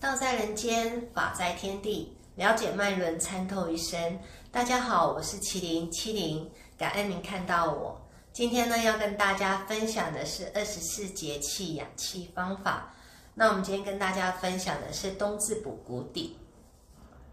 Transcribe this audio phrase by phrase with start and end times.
[0.00, 4.18] 道在人间，法在天地，了解脉轮，参透一生。
[4.50, 8.00] 大家好，我是麒麟麒麟，感恩您看到我。
[8.32, 12.94] 今天呢，要跟大家分享的是二十四节气养气方法。
[13.34, 16.34] 那我们今天跟大家分享的是冬至补谷底。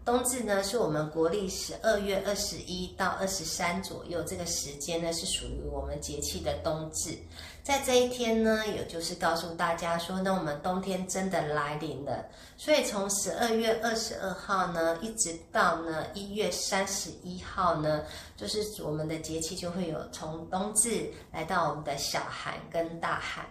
[0.08, 7.10] 冬至呢，是我们国历十二月二十一到二十三左右，这个时间呢是属于我们节气的冬至。
[7.62, 12.24] 在这一天呢，也就是告诉大家说，那我们冬天真的来临了。
[12.56, 18.02] 所以从十二月二十二号呢，一直到呢一月三十一号呢，
[18.34, 23.44] 就是我们的节气就会有从冬至来到我们的小寒跟大寒。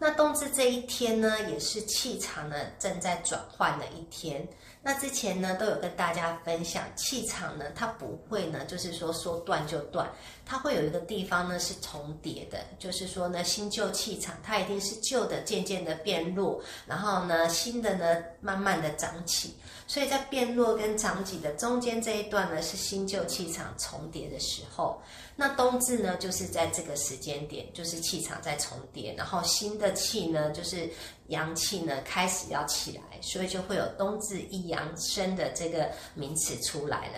[0.00, 4.46] 那冬至这一天呢，也是气场呢正在转换的一天。
[4.88, 10.10] 那之前呢，都有跟大家分享，气场呢，它不会呢，就是说说断就断，
[10.46, 19.54] 它会有一个地方呢是重叠的，就是说呢，新旧气场，它一定是旧的渐渐的变弱，然后呢，新的呢慢慢的长起。
[19.86, 25.02] 所以在变弱跟长起的中间这一段呢，是新旧气场重叠的时候。
[25.36, 30.90] 那冬至呢，就是在这个时间点，就是气场在重叠，然后新的气呢，就是
[31.28, 37.14] 阳气呢开始要起来，所以就会有冬至一阳生的这个名词出来了。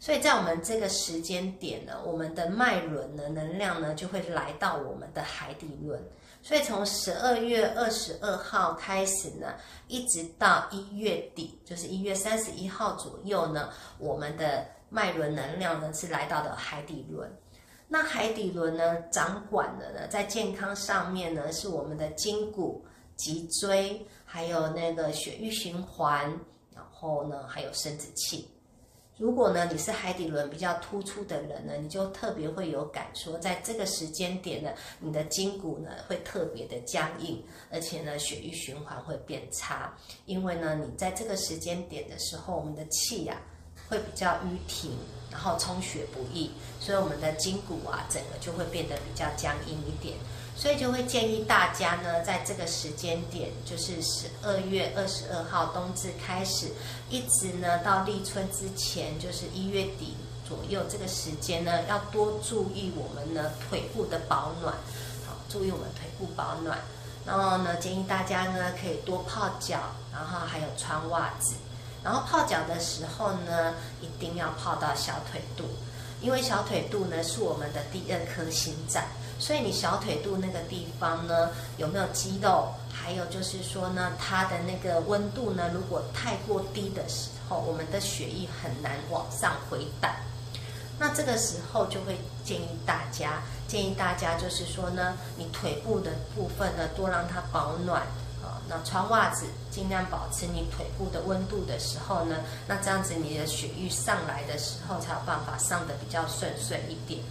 [0.00, 6.02] 所以在我们这个时间点呢，我们的脉轮呢能量呢就会来到我们的海底轮。
[6.42, 9.52] 所以从十二月二十二号开始呢，
[9.88, 17.30] 一直到一月底，就是一月三十一号左右呢，我们的脉轮能量呢是来到的海底轮。
[17.86, 22.82] 那海底轮呢，掌管的呢，在健康上面呢，是我们的筋骨、
[23.22, 26.22] 脊椎，还有那个血液循环，
[26.74, 28.48] 然后呢，还有生殖器。
[29.18, 43.40] 如果呢，你是海底轮比较突出的人呢，你就特别会有感说，在这个时间点呢，你的筋骨呢会特别的僵硬，而且呢，血液循环会变差，因为呢，你在这个时间点的时候，我们的气呀。
[43.88, 44.92] 会比较淤停，
[45.32, 46.48] 然后充血不易，
[46.78, 50.16] 所以我们的筋骨啊，整个就会变得比较僵硬一点。
[50.56, 56.68] 所以就会建议大家呢，在这个时间点，就是十二月二十二号冬至开始，
[57.08, 60.16] 一直呢到立春之前，就是一月底
[60.46, 64.74] 左右这个时间呢，要多注意我们呢腿部的保暖，
[65.26, 66.78] 好，注意我们腿部保暖。
[67.24, 69.78] 然后呢，建议大家呢可以多泡脚，
[70.12, 71.54] 然后还有穿袜子。
[72.02, 75.64] 然后泡脚的时候呢，一定要泡到小腿肚，
[76.22, 79.04] 因为小腿肚呢是我们的第二颗心脏，
[79.40, 82.68] 所以你小腿肚那个地方呢有没有肌肉？
[82.92, 90.14] 还有就是说呢，它的那个温度呢，如果太过低的时候，我们的血液很难往上回弹。
[90.98, 98.02] 那这个时候就会建议大家，建议大家就是说呢，你腿部的部分呢多让它保暖
[98.42, 98.60] 啊。
[98.68, 102.36] 那穿袜子，尽量保持你腿部的温度的时候呢，
[102.68, 107.22] 那这样子你的血液上来的时候才有办法上的比较顺遂一点。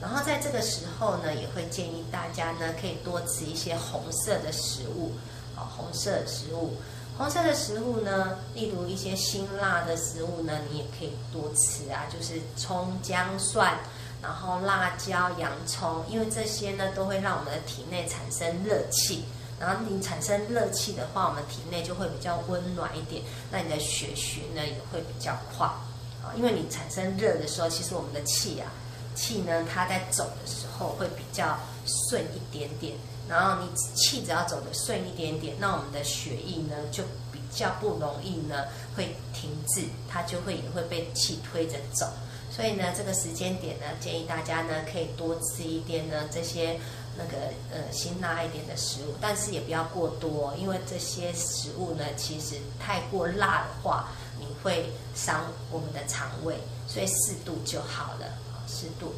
[0.00, 5.12] 然后在这个时候呢，也会建议大家呢，可以多吃一些红色的食物，
[5.56, 6.74] 啊，红色食物，
[7.16, 13.78] 红色的食物呢，例如一些辛辣的食物呢，你也可以多吃啊，就是葱姜蒜，
[14.22, 19.24] 然后辣椒、洋葱，因为这些呢，都会让我们的体内产生热气。
[19.58, 26.36] 然后你产生热气的话，我们体内就会比较温暖一点，那你的血循呢也会比较快啊。
[26.36, 28.68] 因为你产生热的时候，其实我们的气啊，
[29.16, 32.94] 气呢它在走的时候会比较顺一点点。
[33.28, 42.06] 然后你气只要走的顺一点点，那我们的血液呢就比较不容易呢会停滞，它就会也会被气推着走。
[42.50, 46.78] 所以呢，这个时间点呢，建议大家呢可以多吃一点呢这些。
[47.18, 58.26] 那个呃辛辣一点的食物，但是也不要过多，因为这些食物呢，其实太过辣的话，你会伤我们的肠胃，所以适度就好了
[58.66, 59.14] 湿，度。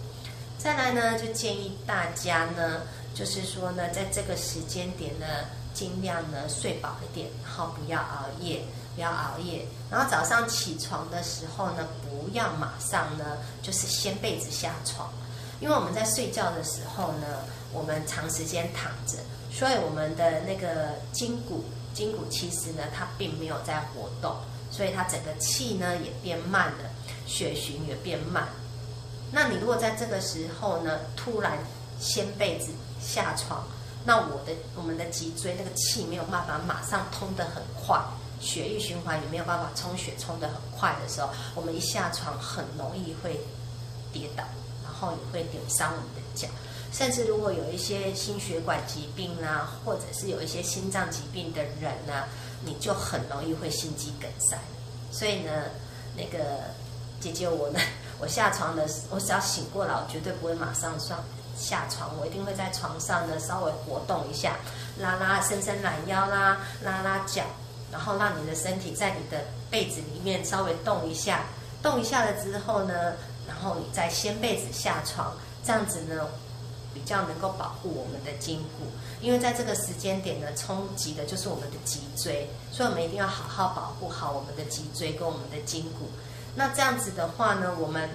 [0.58, 2.82] 再来呢，就建议大家呢，
[3.14, 5.26] 就是说呢，在这个时间点呢，
[5.72, 8.62] 尽量呢睡饱一点，然后不要熬夜，
[8.94, 15.08] 不要熬夜，然后早上起床的时候呢，不要马上呢，就是掀被子下床。
[15.60, 17.26] 因为我们在睡觉的时候呢，
[17.72, 19.18] 我们长时间躺着，
[19.52, 21.64] 所以我们的那个筋骨，
[21.94, 24.36] 筋骨其实呢，它并没有在活动，
[24.70, 26.90] 所以它整个气呢也变慢了，
[27.26, 28.48] 血循也变慢。
[29.30, 31.58] 那你如果在这个时候呢，突然
[32.00, 32.70] 掀被子
[33.00, 33.66] 下床，
[34.04, 38.00] 那我的我们的脊椎那个气没有办法马上通得很快，
[38.40, 43.40] 血液循环也没有办法充血充得很快的时候，我们一下床很容易会
[44.12, 44.44] 跌倒。
[45.00, 46.48] 然后也会扭伤我们的脚，
[46.92, 52.24] 甚至如果有一些心血管疾病啊，或者是有一些心脏疾病的人呢，
[52.64, 54.58] 你就很容易会心肌梗塞。
[55.12, 55.52] 所以呢，
[56.16, 56.64] 那个
[57.20, 57.78] 姐姐我呢，
[58.20, 61.22] 我下床的，我只要醒过来，我绝对不会马上上
[61.56, 64.56] 下床，我一定会在床上呢稍微活动一下，
[64.98, 67.44] 拉拉伸伸懒腰啦，拉拉脚，
[67.92, 71.44] 然后让你的身体在你的被子里面稍微动一下，
[71.82, 73.14] 动一下了之后呢，
[73.46, 75.32] 然后你再掀被子下床，
[75.64, 76.26] 这样子呢。
[76.94, 78.86] 比较能够保护我们的筋骨，
[79.20, 86.08] 因为在这个时间点呢，冲击的就是我们的脊椎，所以我们一定要好好保护好我们的脊椎跟我们的筋骨。
[86.54, 88.08] 那这样子的话呢，我们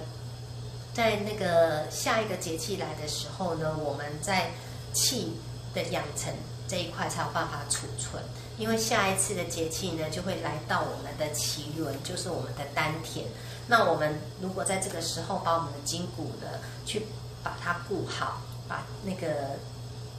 [0.92, 4.50] 在那个下一个节气来的时候呢，我们在
[4.92, 5.34] 气
[5.74, 6.32] 的养成
[6.68, 8.22] 这一块才有办法储存，
[8.58, 13.26] 因为下一次的节气呢，就会来到我们的脐轮，就是我们的丹田。
[13.66, 16.48] 那我们如果在这个时候把我们的筋骨呢，
[16.84, 17.06] 去
[17.42, 18.40] 把它固好。
[18.66, 19.58] 把那个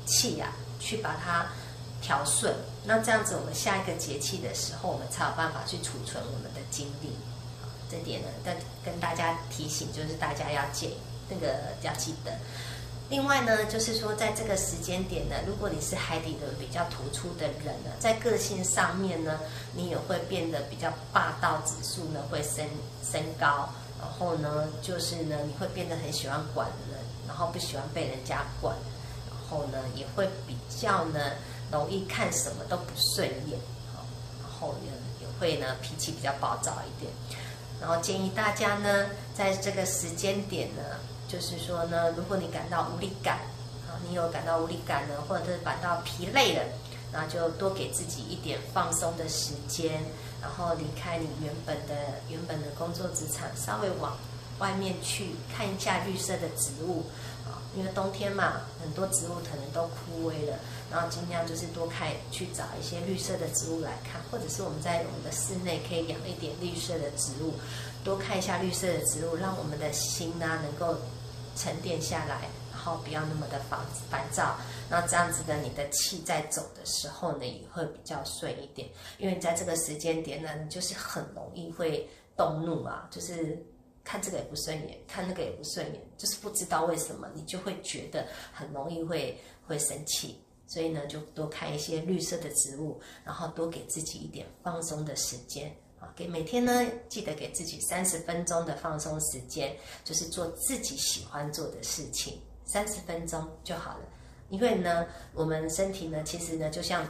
[0.06, 1.47] 气呀，去把它
[2.00, 2.53] 调顺，
[2.83, 7.09] 那这样子，我们下一个节气的时候，我们才有办法去储存我们的精力。
[7.89, 10.95] 这点呢，跟跟大家提醒，就是大家要记
[11.29, 12.31] 那个要记得。
[13.09, 19.39] 另外呢，就是说，在这个时间点呢，如果你是海底轮比较突出的人呢，在个性上面呢，
[19.73, 22.67] 你也会变得比较霸道，指数呢会升
[23.03, 26.99] 升高，然后呢，就是呢，你会变得很喜欢管人。
[27.27, 28.73] 然后不喜欢被人家管，
[29.27, 31.19] 然后呢也会比较呢
[31.69, 33.59] 容易看什么都不顺眼，
[34.41, 37.11] 然后呢也会呢脾气比较暴躁一点。
[37.85, 39.05] 然后建议大家呢
[39.35, 40.81] 在这个时间点呢，
[41.27, 43.41] 就是说呢，如果你感到无力感
[43.87, 46.63] 啊，你有感到无力感呢，或者是感到疲累了，
[47.13, 50.03] 那就多给自己一点放松的时间，
[50.41, 51.93] 然后离开你原本的
[52.27, 54.17] 原本的工作职场，稍微往。
[54.59, 57.03] 外面去看一下绿色的植物
[57.45, 60.57] 啊，因为冬天嘛，很多植物可能都枯萎了，
[60.89, 67.53] 然后尽量就是多看去找一些绿色的植物来看，或者是我们在我们的室内可以养一点绿色的植物，
[68.03, 70.97] 多看一下绿色的植物，让我们的心呢能够
[71.57, 73.79] 沉淀下来，然后不要那么的烦
[74.09, 74.55] 烦躁，
[74.89, 78.87] 那这样子的你的气在走的时候呢也会比较顺一点，
[79.17, 83.63] 因为在这个时间点呢，你就是很容易会动怒啊，就是。
[84.05, 89.37] 看这个也不顺眼，看那个也不顺眼，就是不知道为什么，你就会觉得很容易会
[89.67, 90.39] 会生气。
[90.67, 95.69] 所以呢，就多看一些绿色的植物，然后多给自己一点放松的时间
[95.99, 96.11] 啊。
[96.15, 104.05] 给每天呢，记得给自己三十分钟的放松时间，就是做自己喜欢做的事情，三十分钟就好了。
[104.49, 107.07] 因为呢，我们身体呢，其实呢，就像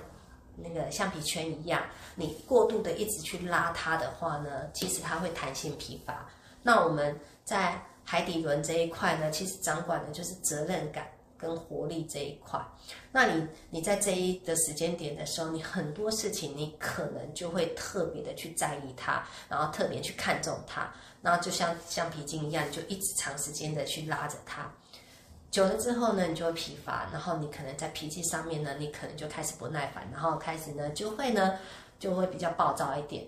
[0.57, 1.81] 那个橡皮圈一样，
[2.15, 6.29] 你过度的一直去拉它的话呢，其实它会弹性疲乏。
[6.65, 11.07] 那我们在海底轮这一块呢，其实掌管的就是责任感
[11.37, 12.59] 跟活力这一块。
[13.11, 20.91] 那你你在这一的时间点的时候，你很多事情你可能就会特别的去在意它，然后特别去看重它，
[21.21, 24.67] 然后就像橡皮筋一样，就一直长时间的去拉着它。
[25.51, 31.59] 久了之后呢，你就会疲乏，然后你可能在脾气上面呢，你可能就开始不耐烦，然后开始呢就会呢
[31.99, 33.23] 就会比较暴躁一点。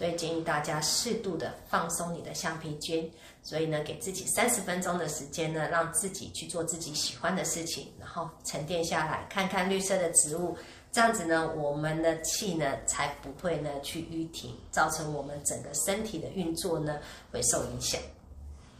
[0.00, 3.12] 所以建议大家适度的放松你的橡皮筋，
[3.42, 10.56] 所以呢，给自己三十分钟的时间呢，让自己去做自己喜欢的事情，然后沉淀下来，看看绿色的植物，
[10.90, 16.98] 这样子呢，我们的气呢才不会呢去淤停，造成我们整个身体的运作呢
[17.30, 18.00] 会受影响。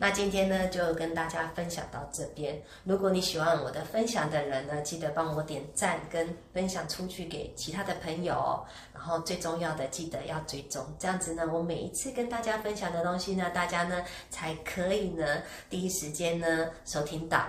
[0.02, 2.59] 那今天呢，就跟大家分享到这边。
[2.85, 8.64] 如果你喜欢我的分享的人呢，记得帮我点赞跟分享出去给其他的朋友。
[8.95, 17.47] 然后最重要的，记得要追踪，这样子呢，我每一次跟大家分享的东西呢，大家呢才可以呢第一时间呢收听到。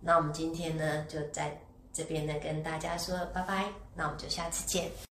[0.00, 1.54] 那我们今天呢，就在
[1.92, 3.66] 这边呢跟大家说拜拜。
[3.94, 5.11] 那我们就下次见。